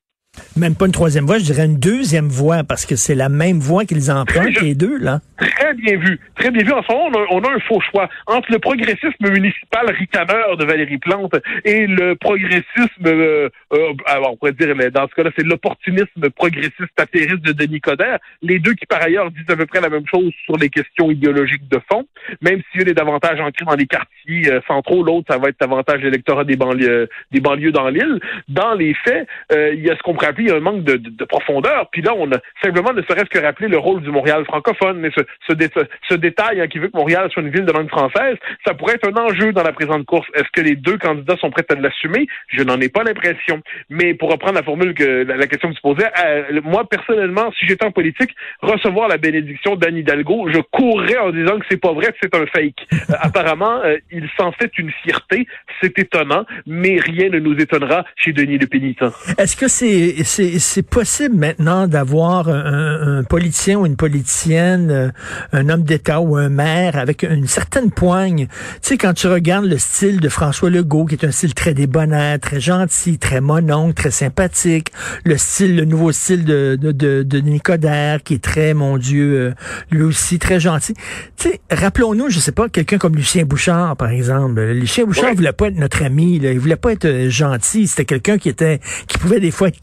Même 0.59 0.75
pas 0.75 0.87
une 0.87 0.91
troisième 0.91 1.25
voie, 1.25 1.37
je 1.37 1.45
dirais 1.45 1.65
une 1.65 1.79
deuxième 1.79 2.27
voie, 2.27 2.65
parce 2.65 2.85
que 2.85 2.97
c'est 2.97 3.15
la 3.15 3.29
même 3.29 3.59
voie 3.59 3.85
qu'ils 3.85 4.11
empruntent, 4.11 4.59
les 4.61 4.75
deux, 4.75 4.97
là. 4.97 5.21
Très 5.37 5.73
bien 5.73 5.97
vu. 5.97 6.19
Très 6.35 6.51
bien 6.51 6.63
vu. 6.63 6.73
En 6.73 6.83
ce 6.83 6.91
moment, 6.91 7.25
on 7.31 7.41
a, 7.41 7.49
un 7.49 7.59
faux 7.61 7.79
choix 7.79 8.09
entre 8.27 8.51
le 8.51 8.59
progressisme 8.59 9.29
municipal 9.31 9.89
ricaneur 9.89 10.57
de 10.57 10.65
Valérie 10.65 10.97
Plante 10.97 11.35
et 11.63 11.87
le 11.87 12.15
progressisme, 12.15 13.05
euh, 13.05 13.49
euh, 13.73 13.93
on 14.27 14.35
pourrait 14.35 14.51
dire, 14.51 14.75
dans 14.91 15.07
ce 15.07 15.15
cas-là, 15.15 15.29
c'est 15.37 15.45
l'opportunisme 15.45 16.29
progressiste 16.35 16.99
apériste 16.99 17.41
de 17.41 17.53
Denis 17.53 17.79
Coderre. 17.79 18.19
Les 18.41 18.59
deux 18.59 18.73
qui, 18.73 18.85
par 18.85 19.01
ailleurs, 19.01 19.31
disent 19.31 19.49
à 19.49 19.55
peu 19.55 19.65
près 19.65 19.79
la 19.79 19.89
même 19.89 20.07
chose 20.11 20.33
sur 20.43 20.57
les 20.57 20.69
questions 20.69 21.09
idéologiques 21.09 21.69
de 21.69 21.79
fond, 21.89 22.05
même 22.41 22.61
si 22.71 22.79
une 22.79 22.89
est 22.89 22.93
davantage 22.93 23.39
ancrée 23.39 23.65
dans 23.65 23.75
les 23.75 23.87
quartiers 23.87 24.51
euh, 24.51 24.59
centraux, 24.67 25.03
l'autre, 25.03 25.27
ça 25.31 25.37
va 25.37 25.47
être 25.47 25.59
davantage 25.59 26.01
l'électorat 26.01 26.43
des 26.43 26.57
banlieues, 26.57 27.07
des 27.31 27.39
banlieues 27.39 27.71
dans 27.71 27.87
l'île. 27.87 28.19
Dans 28.49 28.73
les 28.73 28.93
faits, 29.05 29.25
il 29.51 29.85
y 29.85 29.89
a 29.89 29.95
ce 29.95 30.01
qu'on 30.01 30.13
pourrait 30.13 30.27
appeler 30.27 30.48
un 30.51 30.59
manque 30.59 30.83
de, 30.83 30.97
de, 30.97 31.25
profondeur. 31.25 31.89
Puis 31.91 32.01
là, 32.01 32.13
on 32.15 32.31
a 32.31 32.37
simplement 32.63 32.93
ne 32.93 33.01
serait-ce 33.03 33.29
que 33.29 33.39
rappeler 33.39 33.67
le 33.67 33.77
rôle 33.77 34.01
du 34.01 34.09
Montréal 34.09 34.43
francophone, 34.45 34.99
mais 34.99 35.09
ce, 35.15 35.21
ce, 35.47 36.13
détail 36.15 36.61
hein, 36.61 36.67
qui 36.67 36.79
veut 36.79 36.89
que 36.89 36.97
Montréal 36.97 37.29
soit 37.31 37.43
une 37.43 37.49
ville 37.49 37.65
de 37.65 37.71
langue 37.71 37.89
française, 37.89 38.37
ça 38.65 38.73
pourrait 38.73 38.95
être 38.95 39.07
un 39.07 39.21
enjeu 39.21 39.51
dans 39.53 39.63
la 39.63 39.71
présente 39.71 40.05
course. 40.05 40.27
Est-ce 40.33 40.49
que 40.53 40.61
les 40.61 40.75
deux 40.75 40.97
candidats 40.97 41.37
sont 41.37 41.49
prêts 41.49 41.65
à 41.69 41.75
l'assumer? 41.75 42.27
Je 42.47 42.63
n'en 42.63 42.79
ai 42.79 42.89
pas 42.89 43.03
l'impression. 43.03 43.61
Mais 43.89 44.13
pour 44.13 44.31
reprendre 44.31 44.55
la 44.55 44.63
formule 44.63 44.93
que 44.93 45.23
la, 45.23 45.47
question 45.47 45.69
que 45.69 45.75
tu 45.75 45.81
posais, 45.81 46.09
euh, 46.25 46.61
moi, 46.63 46.87
personnellement, 46.87 47.51
si 47.57 47.67
j'étais 47.67 47.85
en 47.85 47.91
politique, 47.91 48.31
recevoir 48.61 49.07
la 49.07 49.17
bénédiction 49.17 49.75
d'Anne 49.75 49.97
Hidalgo, 49.97 50.49
je 50.53 50.59
courrais 50.71 51.17
en 51.17 51.31
disant 51.31 51.59
que 51.59 51.65
c'est 51.69 51.79
pas 51.79 51.93
vrai, 51.93 52.07
que 52.07 52.17
c'est 52.21 52.35
un 52.35 52.45
fake. 52.45 52.87
Euh, 52.93 52.97
apparemment, 53.19 53.81
euh, 53.83 53.97
il 54.11 54.27
s'en 54.37 54.51
fait 54.51 54.71
une 54.77 54.91
fierté. 55.03 55.47
C'est 55.81 55.97
étonnant, 55.99 56.45
mais 56.65 56.99
rien 56.99 57.29
ne 57.29 57.39
nous 57.39 57.55
étonnera 57.55 58.05
chez 58.15 58.33
Denis 58.33 58.57
le 58.57 58.67
Pénitent. 58.67 59.03
Est-ce 59.37 59.55
que 59.55 59.67
c'est 59.67 60.23
c'est 60.59 60.83
possible 60.83 61.35
maintenant 61.35 61.87
d'avoir 61.87 62.49
un, 62.49 63.19
un, 63.19 63.23
politicien 63.23 63.77
ou 63.77 63.85
une 63.85 63.95
politicienne 63.95 65.11
un 65.51 65.69
homme 65.69 65.83
d'État 65.83 66.21
ou 66.21 66.35
un 66.37 66.49
maire 66.49 66.97
avec 66.97 67.23
une 67.23 67.47
certaine 67.47 67.91
poigne. 67.91 68.47
Tu 68.81 68.89
sais, 68.89 68.97
quand 68.97 69.13
tu 69.13 69.27
regardes 69.27 69.65
le 69.65 69.77
style 69.77 70.19
de 70.19 70.29
François 70.29 70.69
Legault, 70.69 71.05
qui 71.05 71.15
est 71.15 71.25
un 71.25 71.31
style 71.31 71.53
très 71.53 71.73
débonnaire, 71.73 72.39
très 72.39 72.59
gentil, 72.59 73.17
très 73.17 73.41
mononcle, 73.41 73.93
très 73.93 74.11
sympathique, 74.11 74.91
le 75.23 75.37
style, 75.37 75.75
le 75.75 75.85
nouveau 75.85 76.11
style 76.11 76.45
de, 76.45 76.77
de, 76.79 76.91
de, 76.91 77.23
de 77.23 77.39
Nicodère, 77.39 78.23
qui 78.23 78.35
est 78.35 78.43
très, 78.43 78.73
mon 78.73 78.97
Dieu, 78.97 79.39
euh, 79.39 79.53
lui 79.91 80.03
aussi 80.03 80.39
très 80.39 80.59
gentil. 80.59 80.93
Tu 81.37 81.49
sais, 81.49 81.61
rappelons-nous, 81.71 82.29
je 82.29 82.39
sais 82.39 82.51
pas, 82.51 82.69
quelqu'un 82.69 82.97
comme 82.97 83.15
Lucien 83.15 83.45
Bouchard, 83.45 83.95
par 83.95 84.09
exemple. 84.09 84.61
Lucien 84.61 85.05
Bouchard 85.05 85.33
voulait 85.33 85.53
pas 85.53 85.67
être 85.67 85.77
notre 85.77 86.03
ami, 86.03 86.39
là. 86.39 86.51
il 86.51 86.59
voulait 86.59 86.75
pas 86.75 86.91
être 86.91 87.05
euh, 87.05 87.29
gentil. 87.29 87.87
C'était 87.87 88.05
quelqu'un 88.05 88.37
qui 88.37 88.49
était, 88.49 88.79
qui 89.07 89.17
pouvait 89.17 89.39
des 89.39 89.51
fois 89.51 89.69
être 89.69 89.81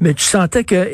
mais 0.00 0.14
tu 0.14 0.24
sentais 0.24 0.64
que 0.64 0.88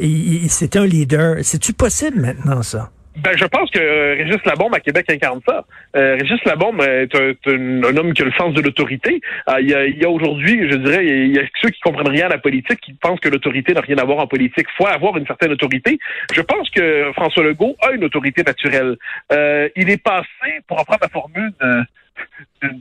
c'était 0.49 0.79
un 0.79 0.87
leader. 0.87 1.37
C'est-tu 1.43 1.73
possible 1.73 2.21
maintenant, 2.21 2.62
ça? 2.62 2.91
Ben, 3.17 3.37
je 3.37 3.45
pense 3.45 3.71
que 3.71 3.79
euh, 3.79 4.15
Régis 4.19 4.45
Labombe 4.45 4.75
à 4.75 4.81
Québec 4.81 5.09
incarne 5.09 5.41
ça. 5.47 5.65
Euh, 5.95 6.17
Régis 6.21 6.43
Labombe 6.45 6.83
est 6.83 7.15
un, 7.15 7.97
homme 7.97 8.12
qui 8.12 8.23
a 8.23 8.25
le 8.25 8.33
sens 8.33 8.53
de 8.55 8.61
l'autorité. 8.61 9.21
Euh, 9.49 9.61
il 9.61 9.69
y 9.69 10.05
a, 10.05 10.11
aujourd'hui, 10.11 10.69
je 10.69 10.77
dirais, 10.77 11.06
il 11.06 11.33
y 11.33 11.39
a 11.39 11.43
ceux 11.62 11.71
qui 11.71 11.81
comprennent 11.81 12.09
rien 12.09 12.27
à 12.27 12.31
la 12.31 12.39
politique, 12.39 12.81
qui 12.81 12.93
pensent 12.95 13.21
que 13.21 13.29
l'autorité 13.29 13.73
n'a 13.73 13.83
rien 13.83 13.99
à 13.99 14.05
voir 14.05 14.19
en 14.19 14.27
politique. 14.27 14.67
Il 14.69 14.77
faut 14.77 14.89
avoir 14.89 15.17
une 15.17 15.27
certaine 15.27 15.53
autorité. 15.53 15.99
Je 16.33 16.41
pense 16.41 16.69
que 16.71 17.12
François 17.12 17.45
Legault 17.45 17.76
a 17.83 17.93
une 17.93 18.02
autorité 18.02 18.43
naturelle. 18.43 18.97
Il 19.31 19.90
est 19.90 20.02
passé, 20.02 20.61
pour 20.67 20.78
reprendre 20.78 21.00
la 21.02 21.09
formule 21.09 21.52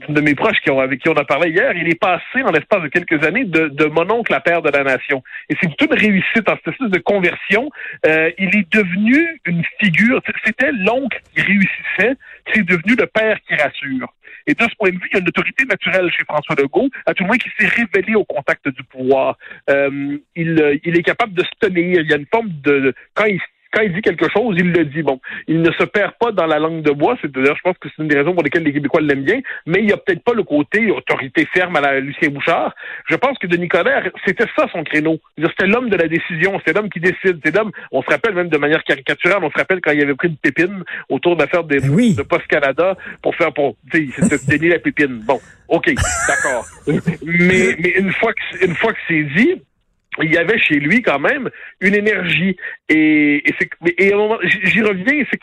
de 0.08 0.20
mes 0.20 0.34
proches 0.34 0.60
qui 0.60 0.70
ont, 0.70 0.80
avec 0.80 1.00
qui 1.00 1.08
on 1.08 1.16
a 1.16 1.24
parlé 1.24 1.50
hier, 1.50 1.72
il 1.76 1.88
est 1.88 1.98
passé 1.98 2.42
en 2.44 2.50
l'espace 2.50 2.82
de 2.82 2.88
quelques 2.88 3.24
années 3.24 3.44
de, 3.44 3.84
mon 3.86 4.10
oncle 4.10 4.32
à 4.32 4.40
père 4.40 4.62
de 4.62 4.70
la 4.70 4.82
nation. 4.82 5.22
Et 5.48 5.56
c'est 5.60 5.68
toute 5.76 5.90
une 5.90 5.98
réussite 5.98 6.48
en 6.48 6.56
cette 6.56 6.68
espèce 6.68 6.90
de 6.90 6.98
conversion. 6.98 7.70
Euh, 8.06 8.30
il 8.38 8.56
est 8.56 8.72
devenu 8.72 9.40
une 9.44 9.62
figure, 9.80 10.20
c'était 10.44 10.72
l'oncle 10.72 11.20
qui 11.34 11.42
réussissait, 11.42 12.16
c'est 12.52 12.64
devenu 12.64 12.96
le 12.96 13.06
père 13.06 13.38
qui 13.46 13.54
rassure. 13.54 14.12
Et 14.46 14.54
de 14.54 14.62
ce 14.62 14.74
point 14.76 14.90
de 14.90 14.96
vue, 14.96 15.08
il 15.10 15.14
y 15.14 15.16
a 15.16 15.20
une 15.20 15.28
autorité 15.28 15.64
naturelle 15.64 16.10
chez 16.10 16.24
François 16.24 16.54
Legault, 16.58 16.90
à 17.06 17.14
tout 17.14 17.22
le 17.22 17.28
moins 17.28 17.38
qui 17.38 17.50
s'est 17.58 17.66
révélé 17.66 18.14
au 18.14 18.24
contact 18.24 18.68
du 18.68 18.82
pouvoir. 18.84 19.38
Euh, 19.70 20.18
il, 20.36 20.80
il 20.84 20.98
est 20.98 21.02
capable 21.02 21.32
de 21.32 21.42
se 21.42 21.50
tenir. 21.60 22.00
Il 22.00 22.10
y 22.10 22.12
a 22.12 22.16
une 22.16 22.26
forme 22.26 22.50
de... 22.62 22.94
Quand 23.14 23.24
il 23.24 23.40
quand 23.74 23.82
il 23.82 23.92
dit 23.92 24.02
quelque 24.02 24.28
chose, 24.30 24.56
il 24.58 24.72
le 24.72 24.84
dit. 24.84 25.02
Bon, 25.02 25.20
il 25.48 25.60
ne 25.60 25.70
se 25.72 25.84
perd 25.84 26.12
pas 26.18 26.32
dans 26.32 26.46
la 26.46 26.58
langue 26.58 26.82
de 26.82 26.92
bois. 26.92 27.16
C'est 27.20 27.30
d'ailleurs, 27.30 27.56
je 27.56 27.62
pense 27.62 27.76
que 27.78 27.88
c'est 27.88 28.02
une 28.02 28.08
des 28.08 28.16
raisons 28.16 28.34
pour 28.34 28.42
lesquelles 28.42 28.62
les 28.62 28.72
Québécois 28.72 29.00
l'aiment 29.00 29.24
bien. 29.24 29.40
Mais 29.66 29.80
il 29.80 29.86
n'y 29.86 29.92
a 29.92 29.96
peut-être 29.96 30.22
pas 30.22 30.34
le 30.34 30.44
côté 30.44 30.90
autorité 30.90 31.46
ferme 31.52 31.76
à 31.76 31.80
la 31.80 32.00
Lucien 32.00 32.28
Bouchard. 32.30 32.74
Je 33.08 33.16
pense 33.16 33.36
que 33.38 33.46
Denis 33.46 33.68
Coderre, 33.68 34.10
c'était 34.24 34.46
ça 34.56 34.66
son 34.72 34.84
créneau. 34.84 35.18
C'était 35.36 35.66
l'homme 35.66 35.90
de 35.90 35.96
la 35.96 36.08
décision. 36.08 36.60
C'est 36.64 36.74
l'homme 36.74 36.88
qui 36.88 37.00
décide. 37.00 37.40
C'est 37.44 37.54
l'homme. 37.54 37.72
On 37.90 38.02
se 38.02 38.10
rappelle 38.10 38.34
même 38.34 38.48
de 38.48 38.58
manière 38.58 38.82
caricaturale. 38.84 39.42
On 39.42 39.50
se 39.50 39.58
rappelle 39.58 39.80
quand 39.80 39.92
il 39.92 40.02
avait 40.02 40.14
pris 40.14 40.28
une 40.28 40.36
pépine 40.36 40.84
autour 41.08 41.36
de 41.36 41.42
l'affaire 41.42 41.64
des 41.64 41.80
de 41.80 42.22
Post 42.22 42.46
Canada 42.46 42.96
pour 43.22 43.34
faire 43.34 43.52
pour. 43.52 43.76
C'était 43.92 44.38
Denis 44.58 44.68
la 44.68 44.78
pépine. 44.78 45.22
Bon, 45.26 45.40
ok, 45.68 45.92
d'accord. 46.28 46.64
mais 46.86 47.76
mais 47.78 47.90
une 47.98 48.12
fois 48.12 48.32
que 48.32 48.64
une 48.64 48.74
fois 48.74 48.92
que 48.92 48.98
c'est 49.08 49.24
dit 49.36 49.62
il 50.22 50.32
y 50.32 50.38
avait 50.38 50.58
chez 50.58 50.76
lui 50.76 51.02
quand 51.02 51.18
même 51.18 51.50
une 51.80 51.94
énergie. 51.94 52.56
Et, 52.88 53.42
et, 53.48 53.54
et 53.98 54.12
j'y 54.64 54.82
reviens, 54.82 55.24
c'est 55.30 55.40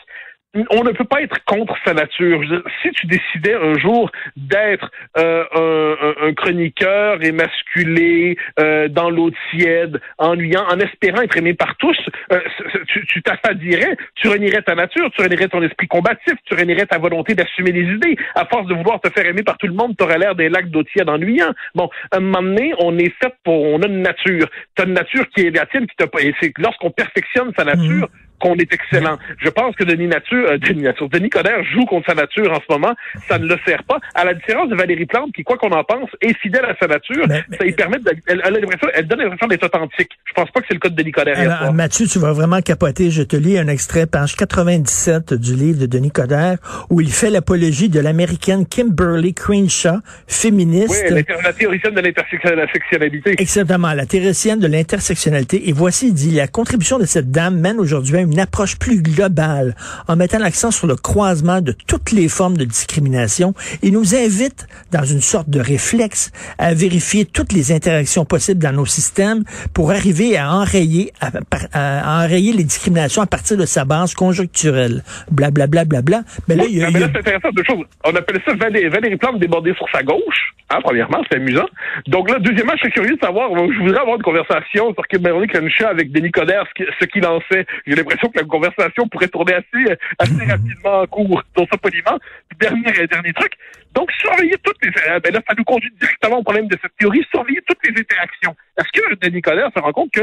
on 0.70 0.84
ne 0.84 0.90
peut 0.92 1.04
pas 1.04 1.22
être 1.22 1.42
contre 1.44 1.74
sa 1.84 1.94
nature. 1.94 2.40
si 2.82 2.90
tu 2.90 3.06
décidais 3.06 3.54
un 3.54 3.78
jour 3.78 4.10
d'être 4.36 4.90
euh, 5.16 5.44
un, 5.54 6.28
un, 6.28 6.34
chroniqueur 6.34 7.22
émasculé, 7.22 8.36
euh, 8.60 8.88
dans 8.88 9.10
l'eau 9.10 9.30
tiède, 9.50 10.00
ennuyant, 10.18 10.64
en 10.68 10.78
espérant 10.78 11.22
être 11.22 11.36
aimé 11.36 11.54
par 11.54 11.76
tous, 11.76 11.96
euh, 12.32 12.40
tu, 12.88 13.06
tu 13.06 13.22
t'affadirais, 13.22 13.96
tu 14.14 14.28
renierais 14.28 14.62
ta 14.62 14.74
nature, 14.74 15.10
tu 15.12 15.22
renierais 15.22 15.48
ton 15.48 15.62
esprit 15.62 15.88
combatif, 15.88 16.34
tu 16.44 16.54
renierais 16.54 16.86
ta 16.86 16.98
volonté 16.98 17.34
d'assumer 17.34 17.72
les 17.72 17.94
idées. 17.94 18.16
À 18.34 18.44
force 18.44 18.66
de 18.66 18.74
vouloir 18.74 19.00
te 19.00 19.08
faire 19.10 19.26
aimer 19.26 19.42
par 19.42 19.56
tout 19.56 19.66
le 19.66 19.74
monde, 19.74 19.94
tu 19.96 20.04
aurais 20.04 20.18
l'air 20.18 20.34
des 20.34 20.48
lacs 20.48 20.70
d'eau 20.70 20.82
tiède 20.82 21.08
ennuyants. 21.08 21.54
Bon, 21.74 21.88
à 22.10 22.18
un 22.18 22.20
moment 22.20 22.42
donné, 22.42 22.74
on 22.78 22.98
est 22.98 23.12
fait 23.22 23.34
pour, 23.44 23.62
on 23.62 23.80
a 23.80 23.86
une 23.86 24.02
nature. 24.02 24.48
Tu 24.76 24.84
une 24.84 24.94
nature 24.94 25.24
qui 25.34 25.46
est 25.46 25.50
la 25.50 25.66
tienne, 25.66 25.86
qui 25.86 25.96
t'a 25.96 26.06
et 26.20 26.34
c'est 26.40 26.52
lorsqu'on 26.58 26.90
perfectionne 26.90 27.52
sa 27.56 27.64
nature, 27.64 28.08
mmh 28.08 28.31
qu'on 28.42 28.56
est 28.56 28.72
excellent. 28.72 29.18
Je 29.38 29.48
pense 29.48 29.74
que 29.76 29.84
Denis 29.84 30.08
Nature, 30.08 30.46
euh, 30.50 30.58
Denis 30.58 30.82
Nature, 30.82 31.08
Denis 31.08 31.30
Coderre 31.30 31.62
joue 31.72 31.84
contre 31.84 32.08
sa 32.08 32.14
nature 32.14 32.50
en 32.52 32.56
ce 32.56 32.72
moment. 32.72 32.92
Ça 33.28 33.38
ne 33.38 33.46
le 33.46 33.56
sert 33.64 33.84
pas. 33.84 34.00
À 34.14 34.24
la 34.24 34.34
différence 34.34 34.68
de 34.68 34.74
Valérie 34.74 35.06
Plante, 35.06 35.32
qui, 35.32 35.44
quoi 35.44 35.56
qu'on 35.56 35.70
en 35.70 35.84
pense, 35.84 36.10
est 36.20 36.36
fidèle 36.38 36.64
à 36.64 36.74
sa 36.78 36.88
nature, 36.88 37.24
ça 37.28 37.64
lui 37.64 37.72
permet 37.72 37.98
de, 37.98 38.10
elle, 38.26 38.42
elle, 38.44 38.66
elle 38.94 39.06
donne 39.06 39.20
l'impression 39.20 39.46
d'être 39.46 39.64
authentique. 39.64 40.10
Je 40.24 40.32
pense 40.32 40.50
pas 40.50 40.60
que 40.60 40.66
c'est 40.66 40.74
le 40.74 40.80
cas 40.80 40.88
de 40.88 40.96
Denis 40.96 41.12
Coderre. 41.12 41.38
Alors, 41.38 41.72
Mathieu, 41.72 42.06
tu 42.06 42.18
vas 42.18 42.32
vraiment 42.32 42.60
capoter. 42.60 43.10
Je 43.10 43.22
te 43.22 43.36
lis 43.36 43.58
un 43.58 43.68
extrait, 43.68 44.06
page 44.06 44.34
97 44.34 45.34
du 45.34 45.54
livre 45.54 45.78
de 45.78 45.86
Denis 45.86 46.10
Coderre, 46.10 46.58
où 46.90 47.00
il 47.00 47.12
fait 47.12 47.30
l'apologie 47.30 47.88
de 47.88 48.00
l'américaine 48.00 48.66
Kimberly 48.66 49.34
Crenshaw, 49.34 49.98
féministe. 50.26 51.04
Oui, 51.08 51.24
la 51.44 51.52
théoricienne 51.52 51.94
de 51.94 52.00
l'intersectionnalité. 52.00 53.34
Exactement, 53.38 53.92
la 53.92 54.06
théoricienne 54.06 54.58
de 54.58 54.66
l'intersectionnalité. 54.66 55.68
Et 55.68 55.72
voici, 55.72 56.08
il 56.08 56.14
dit, 56.14 56.32
la 56.32 56.48
contribution 56.48 56.98
de 56.98 57.04
cette 57.04 57.30
dame 57.30 57.60
mène 57.60 57.78
aujourd'hui 57.78 58.16
à 58.16 58.20
une 58.20 58.31
une 58.32 58.40
approche 58.40 58.78
plus 58.78 59.02
globale 59.02 59.74
en 60.08 60.16
mettant 60.16 60.38
l'accent 60.38 60.70
sur 60.70 60.86
le 60.86 60.96
croisement 60.96 61.60
de 61.60 61.72
toutes 61.86 62.12
les 62.12 62.28
formes 62.28 62.56
de 62.56 62.64
discrimination 62.64 63.52
et 63.82 63.90
nous 63.90 64.14
invite 64.14 64.66
dans 64.90 65.04
une 65.04 65.20
sorte 65.20 65.50
de 65.50 65.60
réflexe 65.60 66.32
à 66.58 66.72
vérifier 66.72 67.26
toutes 67.26 67.52
les 67.52 67.72
interactions 67.72 68.24
possibles 68.24 68.62
dans 68.62 68.72
nos 68.72 68.86
systèmes 68.86 69.44
pour 69.74 69.90
arriver 69.90 70.38
à 70.38 70.50
enrayer, 70.50 71.12
à, 71.20 72.22
enrayer 72.22 72.52
les 72.52 72.64
discriminations 72.64 73.22
à 73.22 73.26
partir 73.26 73.56
de 73.58 73.66
sa 73.66 73.84
base 73.84 74.14
conjoncturelle. 74.14 75.02
Blablabla. 75.30 75.84
Bla, 75.84 76.00
bla, 76.00 76.22
bla, 76.22 76.30
Mais 76.48 76.54
là, 76.54 76.64
il 76.68 76.78
y 76.78 76.82
a, 76.82 76.90
c'est 76.90 77.18
intéressant 77.18 77.50
deux 77.52 77.64
choses. 77.64 77.84
On 78.04 78.14
appelle 78.14 78.40
ça 78.46 78.54
Valérie, 78.54 78.88
Valérie 78.88 79.16
Plante 79.16 79.38
débordée 79.38 79.74
sur 79.74 79.86
sa 79.92 80.02
gauche. 80.02 80.54
Hein, 80.70 80.78
premièrement, 80.82 81.22
c'est 81.30 81.36
amusant. 81.36 81.66
Donc 82.06 82.30
là, 82.30 82.38
deuxièmement, 82.38 82.72
je 82.76 82.84
suis 82.84 82.92
curieux 82.92 83.16
de 83.16 83.20
savoir, 83.20 83.50
je 83.50 83.78
voudrais 83.78 84.00
avoir 84.00 84.16
une 84.16 84.22
conversation 84.22 84.94
sur 84.94 85.06
Kimberly 85.08 85.46
Crenshaw 85.46 85.86
avec 85.86 86.12
Denis 86.12 86.30
Coderre, 86.30 86.64
ce 86.98 87.04
qu'il 87.04 87.26
en 87.26 87.40
sait. 87.50 87.66
J'ai 87.86 87.94
l'impression 87.94 88.11
que 88.16 88.38
la 88.38 88.44
conversation 88.44 89.08
pourrait 89.08 89.28
tourner 89.28 89.54
assez, 89.54 89.96
assez 90.18 90.44
rapidement 90.44 91.00
en 91.00 91.06
cours. 91.06 91.42
Donc 91.56 91.68
ça, 91.70 91.78
poliment. 91.78 92.18
Dernier, 92.60 93.06
dernier 93.06 93.32
truc. 93.32 93.52
Donc, 93.92 94.10
surveiller 94.12 94.56
toutes 94.62 94.78
les... 94.82 94.90
Euh, 95.08 95.20
ben 95.20 95.32
là, 95.32 95.40
ça 95.46 95.54
nous 95.56 95.64
conduit 95.64 95.92
directement 96.00 96.38
au 96.38 96.42
problème 96.42 96.68
de 96.68 96.78
cette 96.80 96.96
théorie. 96.96 97.26
Surveiller 97.30 97.60
toutes 97.66 97.84
les 97.86 98.00
interactions. 98.00 98.54
Est-ce 98.78 99.00
que 99.00 99.14
Denis 99.16 99.42
Coderre 99.42 99.70
se 99.74 99.80
rend 99.80 99.92
compte 99.92 100.10
que 100.12 100.22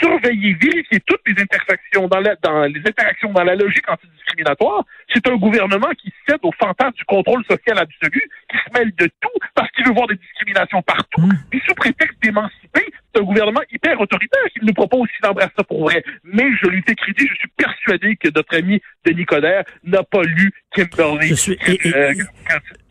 surveiller, 0.00 0.54
vérifier 0.54 1.00
toutes 1.06 1.20
les 1.26 1.40
intersections 1.40 2.08
dans, 2.08 2.20
la, 2.20 2.34
dans 2.36 2.64
les 2.64 2.80
interactions 2.80 3.32
dans 3.32 3.44
la 3.44 3.54
logique 3.54 3.88
antidiscriminatoire, 3.88 4.84
c'est 5.12 5.26
un 5.26 5.36
gouvernement 5.36 5.90
qui 6.00 6.12
cède 6.28 6.40
au 6.42 6.52
fantasme 6.52 6.92
du 6.92 7.04
contrôle 7.04 7.44
social 7.48 7.78
absolu, 7.78 8.22
qui 8.50 8.56
se 8.56 8.78
mêle 8.78 8.92
de 8.96 9.06
tout 9.20 9.38
parce 9.54 9.70
qu'il 9.70 9.86
veut 9.86 9.94
voir 9.94 10.06
des 10.06 10.16
discriminations 10.16 10.82
partout, 10.82 11.22
mmh. 11.22 11.44
puis 11.50 11.62
sous 11.66 11.74
prétexte 11.74 12.20
d'émanciper, 12.22 12.84
c'est 13.18 13.24
un 13.24 13.26
gouvernement 13.26 13.60
hyper 13.72 14.00
autoritaire 14.00 14.44
qui 14.52 14.64
nous 14.64 14.72
propose 14.72 15.08
s'il 15.16 15.28
embrasse 15.28 15.50
ça 15.56 15.64
pour 15.64 15.82
vrai. 15.82 16.02
Mais 16.24 16.44
je 16.62 16.68
lui 16.68 16.82
fais 16.86 16.94
crédit, 16.94 17.26
je 17.28 17.34
suis 17.34 17.48
persuadé 17.56 18.16
que 18.16 18.28
notre 18.34 18.56
ami 18.56 18.80
Denis 19.04 19.24
Coderre 19.24 19.64
n'a 19.84 20.02
pas 20.02 20.22
lu 20.22 20.52
Kimberly. 20.74 21.28
Je 21.28 21.34
suis, 21.34 21.58
euh, 21.86 22.14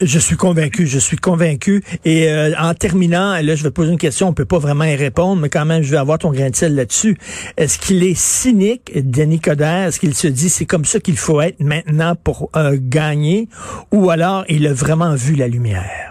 je 0.01 0.19
suis 0.19 0.35
convaincu, 0.35 0.87
je 0.87 0.99
suis 0.99 1.17
convaincu. 1.17 1.83
Et 2.05 2.29
euh, 2.29 2.53
en 2.57 2.73
terminant, 2.73 3.33
là, 3.41 3.55
je 3.55 3.63
vais 3.63 3.71
poser 3.71 3.91
une 3.91 3.97
question, 3.97 4.27
on 4.27 4.33
peut 4.33 4.45
pas 4.45 4.59
vraiment 4.59 4.85
y 4.85 4.95
répondre, 4.95 5.41
mais 5.41 5.49
quand 5.49 5.65
même, 5.65 5.83
je 5.83 5.91
vais 5.91 5.97
avoir 5.97 6.19
ton 6.19 6.31
grain 6.31 6.49
de 6.49 6.55
sel 6.55 6.75
là-dessus. 6.75 7.17
Est-ce 7.57 7.79
qu'il 7.79 8.03
est 8.03 8.17
cynique, 8.17 8.91
Denis 8.95 9.39
Coderre? 9.39 9.87
Est-ce 9.87 9.99
qu'il 9.99 10.13
se 10.13 10.27
dit 10.27 10.49
c'est 10.49 10.65
comme 10.65 10.85
ça 10.85 10.99
qu'il 10.99 11.17
faut 11.17 11.41
être 11.41 11.59
maintenant 11.59 12.15
pour 12.15 12.49
euh, 12.55 12.77
gagner? 12.79 13.47
Ou 13.91 14.09
alors 14.09 14.45
il 14.49 14.67
a 14.67 14.73
vraiment 14.73 15.15
vu 15.15 15.35
la 15.35 15.47
lumière? 15.47 16.06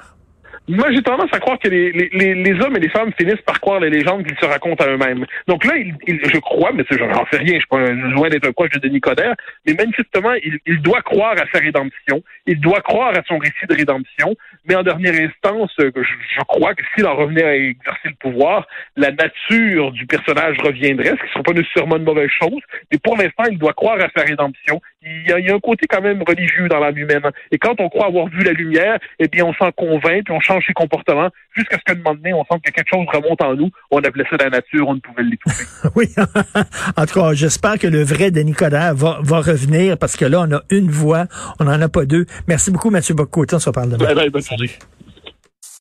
Moi, 0.68 0.90
j'ai 0.92 1.02
tendance 1.02 1.30
à 1.32 1.38
croire 1.38 1.58
que 1.61 1.68
les, 1.68 1.92
les, 1.92 2.61
hommes 2.61 2.76
et 2.76 2.80
les 2.80 2.88
femmes 2.88 3.12
finissent 3.18 3.42
par 3.42 3.61
croire 3.61 3.78
les 3.78 3.90
légendes 3.90 4.26
qu'ils 4.26 4.37
se 4.38 4.46
racontent 4.46 4.85
à 4.85 4.88
eux-mêmes. 4.88 5.25
Donc 5.46 5.64
là, 5.64 5.75
il, 5.76 6.20
je 6.25 6.38
crois, 6.38 6.73
mais 6.73 6.85
je 6.90 6.99
n'en 7.04 7.25
sais 7.30 7.38
rien, 7.38 7.54
je 7.54 7.58
suis 7.58 7.66
pas 7.68 7.78
loin 7.78 8.28
d'être 8.28 8.49
un 8.49 8.52
proche 8.52 8.70
de 8.70 8.80
Denis 8.80 9.00
Coderre, 9.00 9.35
mais 9.64 9.75
manifestement, 9.75 10.32
il, 10.66 10.82
doit 10.82 11.02
croire 11.02 11.35
à 11.35 11.44
sa 11.52 11.61
rédemption, 11.61 12.23
il 12.46 12.61
doit 12.61 12.80
croire 12.80 13.11
à 13.16 13.23
son 13.28 13.38
récit 13.38 13.66
de 13.68 13.75
rédemption, 13.75 14.35
mais 14.68 14.75
en 14.75 14.82
dernière 14.82 15.14
instance, 15.14 15.73
je, 15.78 15.87
je 15.94 16.40
crois 16.42 16.75
que 16.75 16.82
s'il 16.94 17.06
en 17.06 17.14
revenait 17.14 17.44
à 17.44 17.54
exercer 17.54 18.08
le 18.08 18.14
pouvoir, 18.18 18.66
la 18.96 19.12
nature 19.12 19.92
du 19.92 20.06
personnage 20.06 20.56
reviendrait, 20.58 21.11
ce 21.11 21.14
qui 21.14 21.23
ne 21.23 21.28
serait 21.28 21.42
pas 21.44 21.52
nécessairement 21.52 21.96
une 21.96 22.04
mauvaise 22.04 22.30
chose, 22.30 22.61
mais 22.90 22.99
pour 22.99 23.16
l'instant, 23.16 23.44
il 23.50 23.58
doit 23.58 23.73
croire 23.73 23.99
à 24.00 24.08
sa 24.16 24.25
rédemption. 24.25 24.80
Il 25.08 25.30
y, 25.30 25.32
a, 25.32 25.38
il 25.38 25.46
y 25.46 25.50
a 25.50 25.54
un 25.54 25.60
côté 25.60 25.86
quand 25.88 26.02
même 26.02 26.22
religieux 26.26 26.68
dans 26.68 26.80
l'âme 26.80 26.98
humaine. 26.98 27.22
Et 27.52 27.58
quand 27.58 27.78
on 27.78 27.88
croit 27.88 28.06
avoir 28.06 28.26
vu 28.26 28.42
la 28.42 28.52
lumière, 28.52 28.98
eh 29.20 29.28
bien, 29.28 29.44
on 29.44 29.54
s'en 29.54 29.70
convainc, 29.70 30.25
puis 30.25 30.34
on 30.34 30.40
change 30.40 30.64
ses 30.66 30.72
comportements 30.72 31.30
jusqu'à 31.54 31.78
ce 31.78 31.82
qu'à 31.84 31.92
un 31.92 31.96
moment 31.96 32.14
donné, 32.14 32.32
on 32.32 32.44
sent 32.44 32.60
que 32.64 32.72
quelque 32.72 32.88
chose 32.92 33.06
remonte 33.12 33.40
en 33.40 33.54
nous. 33.54 33.70
On 33.92 33.98
appelait 33.98 34.25
ça 34.28 34.36
la 34.36 34.50
nature, 34.50 34.88
on 34.88 34.94
ne 34.94 35.00
pouvait 35.00 35.22
l'étouffer. 35.22 35.64
oui. 35.94 36.06
en 36.96 37.06
tout 37.06 37.20
cas, 37.20 37.34
j'espère 37.34 37.78
que 37.78 37.86
le 37.86 38.02
vrai 38.02 38.32
Denis 38.32 38.52
Coderre 38.52 38.94
va, 38.94 39.20
va 39.22 39.38
revenir 39.38 39.96
parce 39.96 40.16
que 40.16 40.25
là, 40.25 40.40
on 40.40 40.52
a 40.52 40.62
une 40.70 40.90
voix, 40.90 41.26
on 41.60 41.64
n'en 41.64 41.80
a 41.80 41.88
pas 41.88 42.04
deux. 42.04 42.26
Merci 42.48 42.72
beaucoup, 42.72 42.90
Mathieu 42.90 43.14
Bocoté. 43.14 43.54
On 43.54 43.60
se 43.60 43.68
reparle 43.68 43.90
demain. 43.90 44.12
Ben, 44.12 44.28
ben, 44.30 44.42